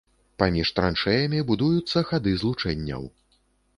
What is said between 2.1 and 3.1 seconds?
хады злучэнняў.